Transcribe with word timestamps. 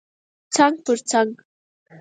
څنګ 0.55 0.75
پر 0.85 0.97
څنګ 1.09 1.29